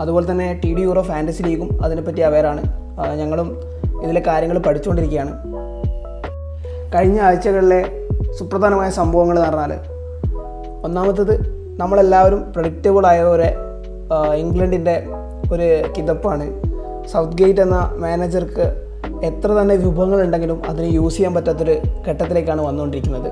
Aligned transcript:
അതുപോലെ 0.00 0.30
തന്നെ 0.30 0.60
T 0.64 0.70
D 0.76 0.80
Euro 0.80 1.02
fantasy 1.02 1.42
ലീഗും 1.42 1.84
അതിനെപ്പറ്റി 1.84 2.20
അവെയറാണ് 2.20 2.62
ഞങ്ങളും 3.20 3.48
ഇതിലെ 4.04 4.22
കാര്യങ്ങൾ 4.26 4.58
പഠിച്ചുകൊണ്ടിരിക്കുകയാണ്. 4.58 5.32
കഴിഞ്ഞ 6.94 7.20
ആഴ്ചകളിലെ 7.20 7.80
സുപ്രധാനമായ 8.38 8.90
സംഭവങ്ങൾ 8.90 9.36
എന്ന് 9.38 9.50
പറഞ്ഞാൽ 9.50 9.72
ഒന്നാമത്തത് 10.86 11.34
നമ്മളെല്ലാവരും 11.80 12.52
പ്രഡിക്റ്റബിൾ 12.52 13.06
ആയ 13.06 13.22
ഒരു 13.22 13.46
ഇംഗ്ലണ്ടിന്റെ 14.42 14.96
ഒരു 15.52 15.68
കിതപ്പാണ്. 15.96 16.46
സൗത്ത് 17.12 17.38
ഗേറ്റ് 17.38 17.60
എന്ന 17.60 17.78
മാനേജർക്ക് 18.02 18.66
എത്ര 19.24 19.48
തന്നെ 19.48 19.74
വിഭവങ്ങളുണ്ടെങ്കിലും 19.74 20.62
അതിനെ 20.68 20.86
യൂസ് 20.86 21.16
ചെയ്യാൻ 21.16 21.34
പറ്റാത്തൊരു 21.34 21.74
ഘട്ടത്തിലേക്കാണ് 22.08 22.62
വന്നുകൊണ്ടിരിക്കുന്നത്. 22.62 23.30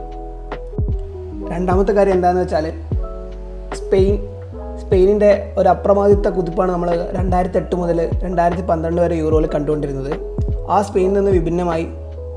രണ്ടാമത്തെ 1.52 1.92
കാര്യം 1.92 2.12
എന്താണെന്ന് 2.12 2.42
വെച്ചാൽ 2.42 2.66
സ്പെയിൻ 3.74 4.28
സ്പെയിനിന്റെ 4.80 5.54
ഒരു 5.58 5.68
അപ്രമാദിത്ത 5.68 6.28
കുതിപ്പാണ് 6.28 6.72
നമ്മൾ 6.72 7.08
രണ്ടായിരത്തി 7.12 7.56
എട്ട് 7.56 7.76
മുതൽ 7.76 8.10
രണ്ടായിരത്തി 8.22 8.62
പന്ത്രണ്ട് 8.62 9.02
വരെ 9.02 9.14
യൂറോയിൽ 9.14 9.46
കണ്ടുകൊണ്ടിരുന്നത്. 9.46 10.12
ആ 10.70 10.82
സ്പെയിനിൽ 10.82 11.12
നിന്ന് 11.12 11.30
വിഭിന്നമായി 11.30 11.88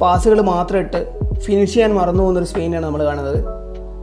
പാസുകൾ 0.01 0.41
മാത്രം 0.41 0.79
ഇട്ട് 0.79 1.19
ഫിനിഷ് 1.39 1.73
ചെയ്യാൻ 1.73 1.93
മറന്നു 1.95 2.23
പോകുന്നൊരു 2.23 2.47
സ്പെയിനാണ് 2.47 2.85
നമ്മൾ 2.85 3.03
കാണുന്നത്. 3.05 3.39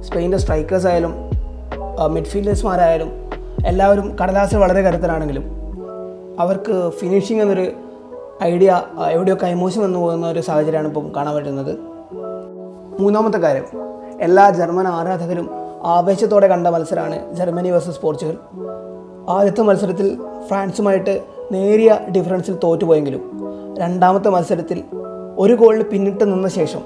സ്പെയിന്റെ 0.02 0.38
സ്ട്രൈക്കേഴ്സ് 0.38 0.86
ആയാലും 0.86 1.14
മിഡ്ഫീൽഡേഴ്സ്മാരായാലും 2.10 3.10
എല്ലാവരും 3.66 4.16
കടലാസിൽ 4.22 4.58
വളരെ 4.58 4.80
കരുത്തരാണെങ്കിലും 4.80 5.44
അവർക്ക് 6.41 6.91
ഫിനിഷിംഗ് 7.00 7.42
എന്നൊരു 7.42 7.66
ഐഡിയ 8.44 8.82
എവിടെയോ 9.10 9.36
കൈമോശം 9.42 9.82
വന്നു 9.82 9.98
പോകുന്ന 9.98 10.26
ഒരു 10.26 10.41
സാഹചര്യമാണ് 10.41 10.88
ഇപ്പം 10.88 11.12
കാണാൻ 11.16 11.34
പറ്റുന്നത്. 11.34 11.78
മൂന്നാമത്തെ 13.00 13.38
കാര്യം 13.38 13.66
എല്ലാ 14.20 14.50
ജർമ്മൻ 14.50 14.88
ആരാധകരും 14.88 15.63
ആവേശത്തോടെ 15.86 16.46
കണ്ട 16.46 16.66
മത്സരമാണ് 16.66 17.34
ജർമ്മനി 17.34 17.70
വേഴ്സസ് 17.70 18.00
പോർച്ചുഗൽ. 18.00 18.36
ആദ്യത്തെ 19.28 19.62
മത്സരത്തിൽ 19.62 20.18
ഫ്രാൻസുമായിട്ട് 20.48 21.20
നേരിയ 21.52 21.98
ഡിഫറൻസിൽ 22.16 22.58
തോറ്റുപോയെങ്കിലും 22.64 23.22
രണ്ടാമത്തെ 23.78 24.28
മത്സരത്തിൽ 24.28 24.82
ഒരു 25.38 25.54
ഗോളിന് 25.54 25.82
പിന്നിട്ട് 25.82 26.32
നിന്ന 26.32 26.48
ശേഷം 26.48 26.80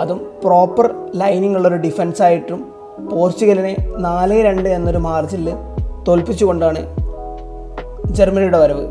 അതും 0.00 0.32
പ്രോപ്പർ 0.44 0.94
ലൈനിങ് 1.14 1.56
ഉള്ളൊരു 1.56 1.76
ഡിഫൻസായിട്ടും 1.76 2.72
പോർച്ചുഗലിനെ 3.10 3.76
നാല് 3.98 4.42
രണ്ട് 4.44 4.68
എന്നൊരു 4.68 4.98
മാർജിനിൽ 4.98 5.50
തോൽപ്പിച്ചുകൊണ്ടാണ് 6.08 6.80
ജർമ്മനിയുടെ 8.12 8.58
വരവ്. 8.58 8.86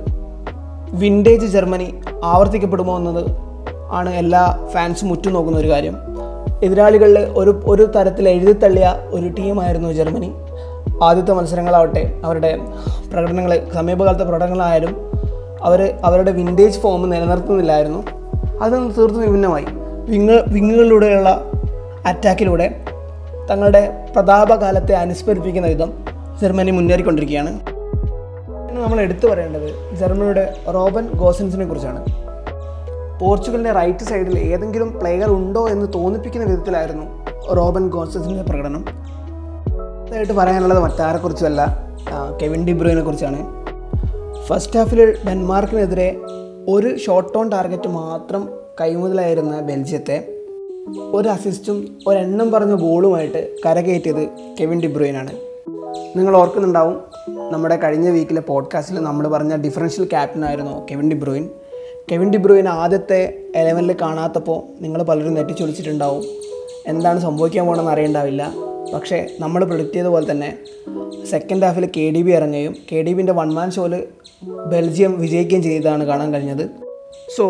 വിന്റേജ് 0.91 1.45
ജർമ്മനി 1.45 1.93
ആവർത്തിക്കപ്പെടുമോ 2.23 2.97
എന്നത് 2.97 3.23
ആണ് 3.91 4.09
എല്ലാ 4.09 4.69
ഫാൻസും 4.73 5.11
ഉറ്റുനോക്കുന്ന 5.11 5.59
ഒരു 5.59 5.69
കാര്യം. 5.69 6.08
എതിരാളികളിൽ 6.63 7.19
ഒരു 7.19 7.61
ഒരു 7.65 7.83
തരത്തിൽ 7.83 8.29
എഴുതിത്തള്ളിയ 8.29 8.95
ഒരു 9.11 9.27
ടീമായിരുന്നു 9.27 9.89
ജർമ്മനി. 9.89 10.31
ആദ്യത്തെ 11.03 11.31
മത്സരങ്ങളാവട്ടെ 11.31 12.21
അവരുടെ 12.23 12.57
പ്രകടനങ്ങൾ 13.13 13.71
സമീപകാലത്തെ 13.73 14.23
പ്രകടനങ്ങളായാലും 14.23 14.95
അവർ 15.63 15.93
അവരുടെ 16.03 16.31
വിന്റേജ് 16.31 16.79
ഫോം 16.79 17.09
നിലനിർത്തുന്നില്ലായിരുന്നു. 17.09 18.03
അത് 18.61 18.73
തീർത്തും 18.73 19.21
വിഭിന്നമായി. 19.21 19.65
വിങ് 20.09 20.39
വിങ്ങുകളിലൂടെയുള്ള 20.47 21.51
അറ്റാക്കിലൂടെ 22.05 22.75
തങ്ങളുടെ 23.51 24.05
പ്രതാപകാലത്തെ 24.15 24.93
അനുസ്മരിപ്പിക്കുന്ന 24.93 25.67
വിധം 25.67 25.93
ജർമ്മനി 26.41 26.71
മുന്നേറിക്കൊണ്ടിരിക്കുകയാണ്. 26.71 27.59
നമ്മൾ 28.71 28.99
എടുത്തു 29.01 29.27
പറയേണ്ടത് 29.27 29.95
ജർമ്മനിയുടെ 29.95 30.53
റോബൻ 30.73 31.07
ഗോസൻസിനെ 31.07 31.65
കുറിച്ചാണ്. 31.65 32.05
പോർച്ചുഗലിന്റെ 33.21 33.71
റൈറ്റ് 33.71 34.03
സൈഡിൽ 34.03 34.39
ഏതെങ്കിലും 34.39 34.99
പ്ലെയർ 34.99 35.29
ഉണ്ടോ 35.29 35.69
എന്ന് 35.69 35.93
തോന്നിപ്പിക്കുന്ന 35.95 36.45
വിധത്തിലായിരുന്നു 36.45 37.05
റോബൻ 37.55 37.89
ഗോസൻസിന്റെ 37.89 38.43
പ്രകടനം. 38.43 38.85
അതായിട്ട് 40.07 40.33
പറയാനുള്ളത് 40.33 40.79
മറ്റാരെക്കുറിച്ചുമല്ല 40.79 41.89
കെവിൻ 42.41 42.67
ഡിബ്രോയിനെ 42.67 43.01
കുറിച്ചാണ്. 43.01 43.39
ഫസ്റ്റ് 44.47 44.79
ഹാഫിൽ 44.79 45.17
ഡെൻമാർക്കിനെതിരെ 45.27 46.17
ഒരു 46.67 46.97
ഷോട്ട് 46.97 47.37
ഓൺ 47.37 47.49
ടാർഗറ്റ് 47.49 47.87
മാത്രം 47.87 48.49
കൈമുതലായിരുന്ന 48.81 49.59
ബെൽജിയത്തെ 49.59 50.17
ഒരു 51.13 51.29
അസിസ്റ്റും 51.29 51.97
ഒരെണ്ണം 52.07 52.51
പറഞ്ഞ 52.51 52.73
ബോളുമായിട്ട് 52.73 53.55
കരകയറ്റിയത് 53.65 54.27
കെവിൻ 54.61 54.81
ഡിബ്രോയിനാണ് 54.81 55.31
നിങ്ങൾ 56.15 56.37
ഓർക്കുന്നുണ്ടാവും 56.37 56.97
നമ്മുടെ 57.51 57.75
കഴിഞ്ഞ 57.83 58.09
വീക്കിലെ 58.09 58.41
പോഡ്കാസ്റ്റിൽ 58.41 58.99
നമ്മൾ 58.99 59.27
പറഞ്ഞ 59.27 59.55
differential 59.55 60.05
ക്യാപ്റ്റനായിരുന്നു 60.05 60.87
Kevin 60.91 61.09
De Bruyne 61.09 61.49
Kevin 62.11 62.31
De Bruyne 62.33 62.67
ആദ്യത്തെ 62.67 63.19
എലവനിൽ 63.55 63.95
കാണാത്തപ്പോൾ 64.01 64.59
നിങ്ങൾ 64.83 65.03
പലരും 65.03 65.33
നെറ്റിച്ചൊളിച്ചിട്ടുണ്ടാവും 65.33 66.23
എന്താണ് 66.87 67.19
സംഭവിക്കാൻ 67.19 67.65
പോകണമെന്ന് 67.65 67.91
അറിയണ്ടാവില്ല. 67.91 68.43
പക്ഷേ 68.93 69.17
നമ്മൾ 69.39 69.65
പ്രൊഡിക്റ്റ് 69.65 69.93
ചെയ്ത 69.93 70.07
പോലെ 70.13 70.31
തന്നെ 70.31 70.49
സെക്കൻഡ് 71.31 71.65
ഹാഫിൽ 71.65 71.85
കെ 71.97 72.05
ഡി 72.15 72.21
ബി 72.21 72.31
ഇറങ്ങുകയും 72.31 72.75
കെ 72.91 73.01
ഡി 73.01 73.13
ബിന്റെ 73.13 73.33
വൺ 73.33 73.49
മാൻ 73.57 73.71
ഷോയിൽ 73.71 73.93
ബെൽജിയം 74.73 75.21
വിജയിക്കുകയും 75.21 75.63
ചെയ്തതാണ് 75.63 76.03
കാണാൻ 76.03 76.33
കഴിഞ്ഞത്. 76.33 76.65
സോ 77.35 77.43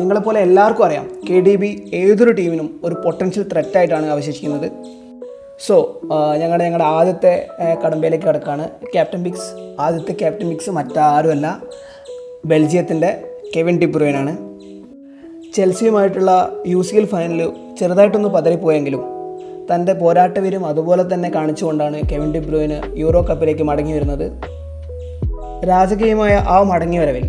നിങ്ങളെപ്പോലെ 0.00 0.40
എല്ലാവർക്കും 0.40 0.84
അറിയാം 0.84 1.06
കെ 1.30 1.40
ഡി 1.46 1.54
ബി 1.62 1.70
ഏതൊരു 1.94 2.30
ടീമിനും 2.30 2.80
ഒരു 2.84 2.96
പൊട്ടൻഷ്യൽ 3.04 3.46
ത്രെറ്റായിട്ടാണ് 3.52 4.06
അവശേഷിക്കുന്നത്. 4.16 4.68
സോ 5.66 5.76
ഞങ്ങളുടെ 6.40 6.64
ഞങ്ങളുടെ 6.64 6.88
ആദ്യത്തെ 6.98 7.46
കടമ്പയിലേക്ക് 7.84 8.26
കിടക്കുകയാണ് 8.26 8.68
ക്യാപ്റ്റൻ 8.92 9.24
പിക്സ് 9.24 9.50
ആദ്യത്തെ 9.80 10.12
ക്യാപ്റ്റൻ 10.20 10.48
പിക്സ് 10.48 10.70
മറ്റാരുമല്ല. 10.70 11.46
ബെൽജിയത്തിന്റെ 12.46 13.10
കെവിൻ 13.56 13.78
ഡിബ്രോയിനാണ് 13.78 14.32
ചെൽസിയുമായിട്ടുള്ള 15.54 16.52
യു 16.66 16.82
സി 16.82 16.96
എൽ 16.96 17.04
ഫൈനലിൽ 17.04 17.52
ചെറുതായിട്ടൊന്ന് 17.80 18.28
പതറിപ്പോയെങ്കിലും 18.28 19.02
തന്റെ 19.70 19.92
പോരാട്ടവീരും 19.92 20.66
അതുപോലെ 20.66 21.14
തന്നെ 21.14 21.30
കാണിച്ചുകൊണ്ടാണ് 21.30 22.02
കെവിൻ 22.12 22.32
ഡിബ്രോയിന് 22.32 22.98
യൂറോ 22.98 23.26
കപ്പിലേക്ക് 23.30 23.62
മടങ്ങി 23.62 23.92
വരുന്നത്. 23.92 24.32
രാജകീയമായ 25.64 26.34
ആ 26.48 26.62
മടങ്ങി 26.62 26.98
വരവിൽ 26.98 27.26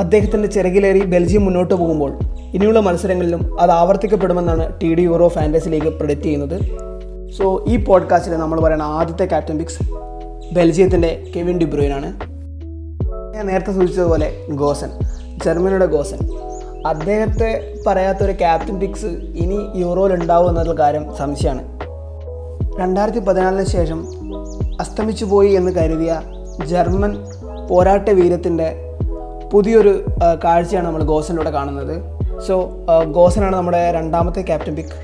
അദ്ദേഹത്തിന്റെ 0.00 0.48
ചിറകിലേറി 0.48 1.04
ബെൽജിയം 1.04 1.44
മുന്നോട്ട് 1.44 1.74
പോകുമ്പോൾ 1.74 2.18
ഇനിയുള്ള 2.54 2.80
മത്സരങ്ങളിലും 2.80 3.60
അത് 3.60 3.70
ആവർത്തിക്കപ്പെടുമെന്നാണ് 3.70 4.80
T 4.82 4.94
D 4.94 5.02
Euro 5.02 5.28
fantasy 5.28 5.68
league 5.68 5.88
predict 5.88 6.24
ചെയ്യുന്നത്. 6.24 6.58
സോ 7.38 7.64
ഈ 7.68 7.84
പോഡ്കാസ്റ്റിൽ 7.84 8.36
നമ്മൾ 8.36 8.60
പറയുന്ന 8.60 8.82
ആദ്യത്തെ 8.82 9.24
ക്യാപ്റ്റൻ 9.24 9.58
പിക്സ് 9.58 9.82
ബെൽജിയത്തിന്റെ 10.54 11.24
കെവിൻ 11.36 11.58
ഡിബ്രോയിനാണ് 11.58 12.38
ഞാൻ 13.36 13.46
നേരത്തെ 13.46 13.72
സൂചിച്ചതുപോലെ 13.72 14.32
ഗോസൻ. 14.50 14.90
ജർമ്മനിയുടെ 15.44 15.86
ഗോസൻ. 15.86 16.20
അദ്ദേഹത്തെ 16.86 17.74
പറയാത്തൊരു 17.86 18.32
ക്യാപ്റ്റൻ 18.32 18.80
പിക്സ് 18.80 19.06
ഇനി 19.42 19.58
യൂറോയിൽ 19.74 20.14
ഉണ്ടാവും 20.14 20.48
എന്നുള്ള 20.48 20.74
കാര്യം 20.80 21.16
സംശയമാണ്. 21.18 21.62
രണ്ടായിരത്തി 22.80 23.18
പതിനാലിന് 23.18 23.64
ശേഷം 23.64 24.06
അസ്തമിച്ചു 24.80 25.24
പോയി 25.24 25.50
എന്ന് 25.52 25.70
കരുതിയ 25.72 26.22
ജർമ്മൻ 26.66 27.16
പോരാട്ട 27.68 28.08
വീരത്തിന്റെ 28.08 28.68
പുതിയൊരു 29.52 30.04
കാഴ്ചയാണ് 30.44 30.86
നമ്മൾ 30.86 31.02
ഗോസനിലൂടെ 31.02 31.50
കാണുന്നത്. 31.50 32.02
സോ 32.46 32.70
ഗോസനാണ് 33.10 33.56
നമ്മുടെ 33.56 33.92
രണ്ടാമത്തെ 33.92 34.40
ക്യാപ്റ്റൻ 34.40 34.74
പിക്ക് 34.76 34.96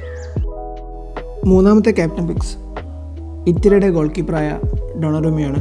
മൂന്നാമത്തെ 1.47 1.91
ക്യാപ്റ്റൻ 1.91 2.27
പിക്സ് 2.29 2.57
ഇറ്റലിയുടെ 3.49 3.91
ഗോൾ 3.91 4.09
കീപ്പറായ 4.09 4.59
ഡൊണറുമിയാണ് 5.03 5.61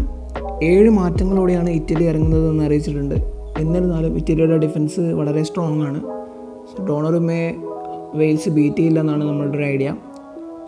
ഏഴ് 0.64 0.90
മാറ്റങ്ങളോടെയാണ് 0.90 1.70
ഇറ്റലി 1.70 2.04
ഇറങ്ങുന്നതെന്ന് 2.04 2.64
അറിയിച്ചിട്ടുണ്ട്. 2.64 3.33
എന്നിരുന്നാലും 3.60 4.18
ഇറ്റലിയുടെ 4.18 4.58
ഡിഫൻസ് 4.58 5.00
വളരെ 5.00 5.44
സ്ട്രോങ് 5.44 5.84
ആണ്. 5.84 6.00
ഡോണറുമേ 6.90 7.56
വെയിൽസ് 8.14 8.50
ബീറ്റ് 8.50 8.78
ചെയ്യില്ല 8.78 9.00
എന്നാണ് 9.00 9.24
നമ്മളുടെ 9.24 9.58
ഒരു 9.58 9.66
ഐഡിയ 9.66 9.96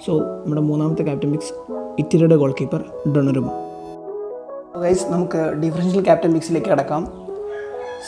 സോ 0.06 0.14
നമ്മുടെ 0.20 0.62
മൂന്നാമത്തെ 0.62 1.04
ക്യാപ്റ്റൻ 1.04 1.32
മിക്സ് 1.32 1.54
ഇറ്റലിയുടെ 2.00 2.36
ഗോൾ 2.36 2.54
കീപ്പർ 2.62 2.82
ഡൊണറുമ 3.16 3.50
ഗൈസ് 4.82 5.06
നമുക്ക് 5.12 5.42
ഡിഫറൻഷ്യൽ 5.64 6.04
ക്യാപ്റ്റൻ 6.04 6.32
മിക്സിലേക്ക് 6.34 6.68
കിടക്കാം. 6.68 7.04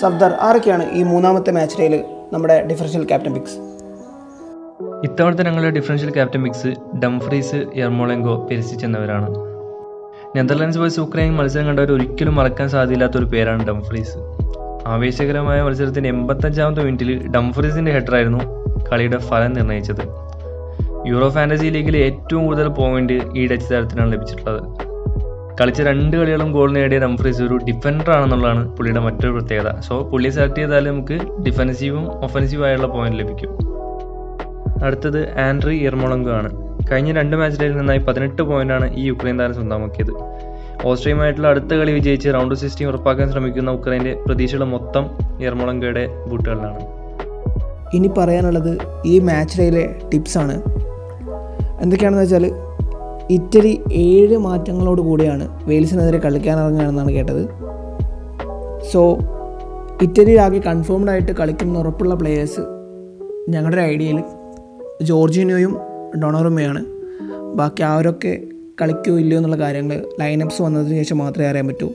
സഫ്ദർ 0.02 0.32
ആരൊക്കെയാണ് 0.42 0.92
ഈ 0.92 1.04
മൂന്നാമത്തെ 1.04 1.52
മാച്ച് 1.52 1.78
ഡേയിൽ 1.80 2.04
നമ്മുടെ 2.34 2.68
ഡിഫറൻഷ്യൽ 2.68 3.04
ക്യാപ്റ്റൻ 3.04 3.34
പിക്സ് 3.34 3.58
ഇത്തവണത്തെ 5.04 5.44
ഞങ്ങളുടെ 5.44 5.70
differential 5.70 6.12
captain 6.12 6.42
picks 6.42 6.98
Dumfries 7.04 7.56
Yarmolenko 7.56 8.48
Perisic 8.52 8.86
എന്നവരാണ്. 8.86 9.30
Netherlands 10.36 10.80
versus 10.80 11.00
Ukraine 11.00 11.34
മത്സരം 11.36 11.66
കണ്ടവർ 11.66 11.92
ഒരിക്കലും 11.92 12.36
മറക്കാൻ 12.36 12.70
സാധ്യമില്ലാത്ത 12.70 13.18
ഒരു 13.18 13.26
പേരാണ് 13.26 13.68
ഡംഫ്രീസ്. 13.68 14.18
ആവേശകരമായ 14.88 15.62
മത്സരത്തിന്റെ 15.62 16.10
എൺപത്തഞ്ചാമത്തെ 16.10 16.84
മിനിറ്റിൽ 16.84 17.32
ഡംഫ്രീസിന്റെ 17.32 17.92
ഹെഡറായിരുന്നു 17.92 18.42
കളിയുടെ 18.92 19.18
ഫലം 19.18 19.54
നിർണയിച്ചത് 19.54 20.04
യൂറോ 21.08 21.30
ഫാന്റസി 21.30 21.66
ലീഗിൽ 21.66 21.98
ഏറ്റവും 21.98 22.46
കൂടുതൽ 22.46 22.68
പോയിന്റ് 22.68 23.14
ഈ 23.14 23.48
ഡച്ച് 23.48 23.74
താരത്തിനാണ് 23.74 24.14
ലഭിച്ചിട്ടുള്ളത്. 24.14 24.62
കളിച്ച 25.62 25.82
രണ്ട് 25.82 26.18
കളികളും 26.18 26.52
ഗോൾ 26.52 26.72
നേടിയ 26.72 27.00
ഡംഫ്രീസ് 27.00 27.42
ഒരു 27.42 27.56
ഡിഫൻഡർ 27.56 28.12
ആണെന്നുള്ളതാണ് 28.12 28.76
പുള്ളിയുടെ 28.76 29.00
മറ്റൊരു 29.00 29.32
പ്രത്യേകത. 29.32 29.80
സോ 29.80 30.04
പുള്ളിയെ 30.04 30.32
സെലക്ട് 30.32 30.56
ചെയ്താൽ 30.56 30.88
നമുക്ക് 30.88 31.44
ഡിഫൻസീവും 31.46 32.06
ഒഫൻസീവായുള്ള 32.24 32.88
പോയിന്റ് 32.88 33.20
ലഭിക്കും. 33.20 33.52
അടുത്തത് 34.86 35.40
ആൻഡ്രി 35.40 35.76
ഇർമോളങ്കോ 35.86 36.32
ആണ്. 36.32 36.50
കഴിഞ്ഞ 36.92 37.14
രണ്ട് 37.14 37.36
മാച്ചിൽ 37.38 37.78
നിന്നായി 37.78 38.00
പതിനെട്ട് 38.00 38.42
പോയിന്റാണ് 38.42 38.94
ഈ 38.94 39.06
യുക്രൈൻ 39.08 39.40
താരം 39.40 39.54
സ്വന്തമാക്കിയത്. 39.54 40.14
ഓസ്ട്രിയയുമായിട്ടുള്ള 40.86 41.48
അടുത്ത 41.48 41.74
കളി 41.74 41.92
വിജയിച്ച് 41.92 42.30
റൗണ്ട് 42.30 42.56
സിക്സ്റ്റീൻ 42.56 42.90
ഉറപ്പാക്കാൻ 42.90 43.32
ശ്രമിക്കുന്ന 43.32 43.72
ഉക്രൈന്റെ 43.72 44.18
പ്രതീക്ഷകൾ 44.26 44.64
മൊത്തം 44.64 45.10
ഇർമോളങ്കോയുടെ 45.40 46.08
ബൂട്ടുകളിലാണ്. 46.28 46.80
ഇനി 47.94 48.10
പറയാനുള്ളത് 48.18 48.78
ഈ 49.06 49.20
മാച്ചിലെ 49.20 49.96
ടിപ്സാണ് 50.14 50.56
എന്തൊക്കെയാണെന്ന് 51.82 52.24
വെച്ചാൽ 52.24 52.46
ഇറ്റലി 53.30 53.82
ഏഴ് 53.92 54.38
മാറ്റങ്ങളോട് 54.38 55.02
കൂടിയാണ് 55.02 55.48
വെയിൽസിനെതിരെ 55.64 56.18
കളിക്കാനിറങ്ങുകയാണെന്നാണ് 56.18 57.12
കേട്ടത്. 57.12 57.44
സോ 58.92 59.18
ഇറ്റലി 60.02 60.36
ആകെ 60.36 60.60
കൺഫേംഡ് 60.60 61.12
ആയിട്ട് 61.12 61.32
കളിക്കുന്ന 61.32 61.80
ഉറപ്പുള്ള 61.80 62.16
പ്ലെയേഴ്സ് 62.16 62.62
ഞങ്ങളുടെ 63.50 63.82
ഐഡിയയിൽ 63.82 64.24
ജോർജിനോയും 65.02 65.78
ഡൊണോറുമയാണ്. 66.24 66.86
ബാക്കി 67.56 67.84
ആരൊക്കെ 67.84 68.44
കളിക്കോ 68.82 69.18
ഇല്ലയോ 69.18 69.40
എന്നുള്ള 69.40 69.58
കാര്യങ്ങൾ 69.58 70.06
ലൈനപ്സ് 70.20 70.62
വന്നതിന് 70.62 70.96
ശേഷം 70.96 71.18
മാത്രമേ 71.18 71.48
അറിയാൻ 71.48 71.68
പറ്റൂ. 71.68 71.90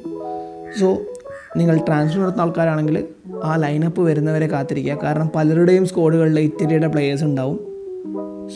സോ 0.80 0.98
നിങ്ങൾ 1.56 1.76
ട്രാൻസ്ഫർ 1.76 2.20
നടത്തുന്ന 2.20 2.42
ആൾക്കാരാണെങ്കിൽ 2.42 3.04
ആ 3.44 3.56
ലൈനപ്പ് 3.56 4.00
വരുന്നവരെ 4.02 4.46
കാത്തിരിക്കുക. 4.46 4.98
കാരണം 5.02 5.30
പലരുടെയും 5.34 5.86
സ്കോഡുകളിൽ 5.86 6.40
ഇറ്റലിയുടെ 6.40 6.86
പ്ലേയേഴ്സ് 6.86 7.24
ഉണ്ടാവും. 7.24 7.58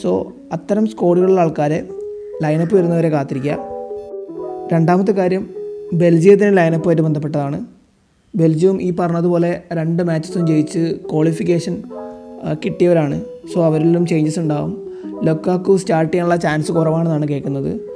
സോ 0.02 0.32
അത്തരം 0.52 0.86
സ്കോഡുകളിലുള്ള 0.86 1.40
ആൾക്കാരെ 1.40 1.88
ലൈനപ്പ് 2.42 2.76
വരുന്നവരെ 2.76 3.08
കാത്തിരിക്കുക. 3.08 3.56
രണ്ടാമത്തെ 4.72 5.12
കാര്യം 5.12 5.50
ബെൽജിയത്തിന് 5.92 6.56
ലൈനപ്പുമായിട്ട് 6.56 7.02
ബന്ധപ്പെട്ടതാണ്. 7.02 7.66
ബെൽജിയം 8.36 8.82
ഈ 8.82 8.92
പറഞ്ഞതുപോലെ 8.96 9.62
രണ്ട് 9.72 10.02
മാച്ചസും 10.02 10.46
ജയിച്ച് 10.46 10.94
ക്വാളിഫിക്കേഷൻ 11.12 11.82
കിട്ടിയവരാണ്. 12.64 13.24
സോ 13.54 13.64
അവരിലും 13.64 14.06
ചേഞ്ചസ് 14.06 14.38
ഉണ്ടാവും. 14.38 14.72
ലൊക്കാക്കു 15.24 15.76
സ്റ്റാർട്ട് 15.76 16.12
ചെയ്യാനുള്ള 16.12 16.36
ചാൻസ് 16.36 16.72
കുറവാണെന്നാണ് 16.72 17.28
കേൾക്കുന്നത്. 17.28 17.95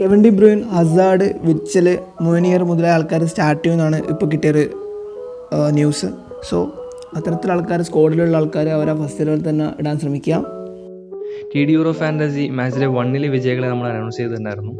Kevin 0.00 0.20
De 0.24 0.30
Bruyne 0.36 0.60
Hazard 0.78 1.26
Witsel 1.42 1.86
Meunier 2.22 2.62
മുതലായ 2.68 2.92
ആൾക്കാർ 2.92 3.22
സ്റ്റാർട്ട് 3.24 3.60
ചെയ്യുമെന്നാണ് 3.64 3.98
ഇപ്പോൾ 4.12 4.26
കിട്ടിയൊരു 4.26 4.64
ന്യൂസ്. 5.76 6.08
സോ 6.48 6.56
അത്തരത്തിലുള്ള 7.16 7.52
ആൾക്കാർ 7.52 7.82
സ്കോഡിലുള്ള 7.88 8.36
ആൾക്കാർ 8.36 8.68
അവരെ 8.68 8.94
ഫസ്റ്റ് 9.00 9.26
ലെവലിൽ 9.26 9.44
തന്നെ 9.48 9.66
ഇടാൻ 9.80 9.98
ശ്രമിക്കുക. 9.98 10.38
ടി 11.54 11.64
ഡി 11.64 11.72
യൂറോ 11.72 11.92
ഫാന്റസി 11.92 12.46
മാച്ചിലെ 12.58 12.86
വണ്ണിലെ 12.86 13.28
വിജയികളെ 13.28 13.68
നമ്മൾ 13.68 13.86
അനൗൺസ് 13.88 14.16
ചെയ്തിട്ടുണ്ടായിരുന്നു. 14.16 14.72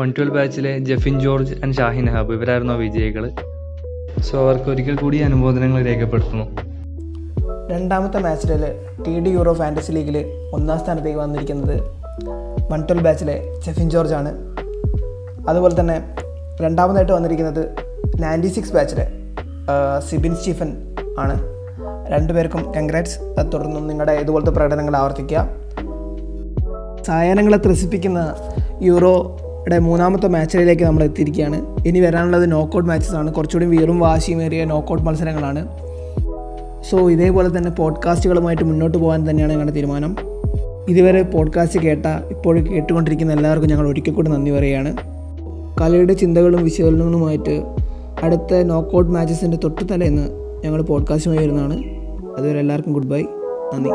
വൺ 0.00 0.10
ട്വൽവ് 0.18 0.34
ബാച്ചിലെ 0.34 0.78
ജെഫിൻ 0.88 1.20
ജോർജ് 1.20 1.54
ആൻഡ് 1.64 1.74
ഷാഹിൻ 1.74 2.08
ഹബ് 2.16 2.34
ഇവരായിരുന്നു 2.34 2.74
വിജയികൾ 2.74 3.30
സോ 4.28 4.34
അവർക്ക് 4.44 4.70
ഒരിക്കൽ 4.74 4.96
കൂടി 4.96 5.18
അനുബോധനങ്ങൾ 5.28 5.80
രേഖപ്പെടുത്തുന്നു. 5.90 6.46
രണ്ടാമത്തെ 7.72 8.18
മാച്ചിൽ 8.18 8.52
ടി 9.06 9.14
ഡി 9.24 9.32
യൂറോ 9.38 9.52
ഫാന്റസി 9.52 9.92
ലീഗിൽ 9.92 10.18
ഒന്നാം 10.52 10.78
സ്ഥാനത്തേക്ക് 10.78 11.18
വന്നിരിക്കുന്നത് 11.18 11.76
വൺ 12.72 12.80
ട്വൽവ് 12.80 13.04
ബാച്ചിലെ 13.04 13.54
ചെഫിൻ 13.66 13.90
ജോർജ് 13.90 14.14
ആണ് 14.14 14.32
അതുപോലെ 15.48 15.80
തന്നെ 15.80 16.14
രണ്ടാമതായിട്ട് 16.60 17.12
വന്നിരിക്കുന്നത് 17.12 17.62
നയന്റി 18.22 18.46
സിക്സ് 18.46 18.72
ബാച്ചിലെ 18.72 19.06
സിബിൻ 20.08 20.36
സ്റ്റീഫൻ 20.36 20.94
ആണ്. 21.18 21.36
രണ്ടുപേർക്കും 22.08 22.72
കൺഗ്രാറ്റ്സ് 22.72 23.18
തുടർന്നും 23.52 23.86
നിങ്ങളുടെ 23.86 24.12
ഇതുപോലത്തെ 24.12 24.50
പ്രകടനങ്ങൾ 24.50 24.96
ആവർത്തിക്കുക. 24.96 25.48
സായാഹ്നങ്ങളെ 27.06 27.56
ത്രസിപ്പിക്കുന്ന 27.56 28.34
യൂറോയുടെ 28.82 29.78
മൂന്നാമത്തെ 29.78 30.26
മാച്ചിലേക്ക് 30.26 30.82
നമ്മൾ 30.82 31.02
എത്തിയിരിക്കുകയാണ്. 31.02 31.86
ഇനി 31.86 32.00
വരാനുള്ളത് 32.00 32.52
നോക്കൗട്ട് 32.52 32.88
മാച്ചസ് 32.88 33.14
ആണ്. 33.14 33.32
കുറച്ചുകൂടി 33.32 33.66
വീറും 33.66 34.00
വാശിയുമേറിയ 34.00 34.64
നോക്കൗട്ട് 34.64 35.04
മത്സരങ്ങളാണ്. 35.04 35.68
സോ 36.90 37.10
ഇതേപോലെ 37.10 37.58
തന്നെ 37.58 37.70
പോഡ്കാസ്റ്റുകളുമായിട്ട് 37.70 38.64
മുന്നോട്ട് 38.64 38.98
പോകാൻ 38.98 39.30
തന്നെയാണ് 39.30 39.52
ഞങ്ങളുടെ 39.52 39.74
തീരുമാനം. 39.74 40.29
ഇതുവരെ 40.90 41.22
പോഡ്കാസ്റ്റ് 41.22 41.80
കേട്ട 41.80 42.06
ഇപ്പോഴും 42.06 42.72
കേട്ടുകൊണ്ടിരിക്കുന്ന 42.72 43.32
എല്ലാവർക്കും 43.32 43.70
ഞങ്ങൾ 43.70 43.88
ഒരിക്കൽ 43.88 44.12
കൂടി 44.12 44.30
നന്ദി 44.30 44.50
പറയുകയാണ്. 44.50 44.96
കലയുടെ 45.80 46.12
ചിന്തകളും 46.12 46.64
വിശകലനങ്ങളുമായിട്ട് 46.64 47.62
അടുത്ത 48.22 48.62
നോക്കൗട്ട് 48.62 49.10
മാച്ചസിന്റെ 49.10 49.56
തൊട്ടു 49.64 49.84
തലേന്ന് 49.84 50.28
ഞങ്ങൾ 50.64 50.82
പോഡ്കാസ്റ്റുമായി 50.82 51.46
വരുന്നതാണ്. 51.46 51.84
അതുവരെ 52.38 52.58
എല്ലാവർക്കും 52.58 52.92
ഗുഡ് 52.92 53.06
ബൈ 53.06 53.22
നന്ദി. 53.74 53.90